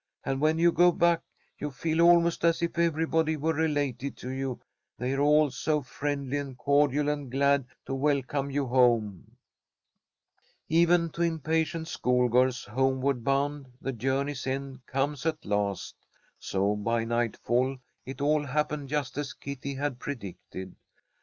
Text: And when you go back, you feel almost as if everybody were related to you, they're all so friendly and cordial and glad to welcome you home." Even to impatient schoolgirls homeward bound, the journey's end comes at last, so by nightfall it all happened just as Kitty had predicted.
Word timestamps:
And 0.25 0.41
when 0.41 0.57
you 0.57 0.71
go 0.71 0.91
back, 0.91 1.21
you 1.59 1.69
feel 1.69 2.01
almost 2.01 2.43
as 2.43 2.63
if 2.63 2.79
everybody 2.79 3.37
were 3.37 3.53
related 3.53 4.17
to 4.17 4.29
you, 4.31 4.59
they're 4.97 5.21
all 5.21 5.51
so 5.51 5.83
friendly 5.83 6.37
and 6.37 6.57
cordial 6.57 7.07
and 7.07 7.29
glad 7.29 7.67
to 7.85 7.93
welcome 7.93 8.49
you 8.49 8.65
home." 8.65 9.37
Even 10.67 11.11
to 11.11 11.21
impatient 11.21 11.87
schoolgirls 11.87 12.63
homeward 12.65 13.23
bound, 13.23 13.67
the 13.79 13.93
journey's 13.93 14.47
end 14.47 14.83
comes 14.87 15.23
at 15.27 15.45
last, 15.45 15.93
so 16.39 16.75
by 16.75 17.03
nightfall 17.05 17.77
it 18.03 18.21
all 18.21 18.43
happened 18.43 18.89
just 18.89 19.19
as 19.19 19.33
Kitty 19.33 19.75
had 19.75 19.99
predicted. 19.99 20.75